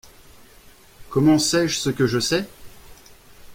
[1.11, 2.49] Comment sais-je ce que je sais?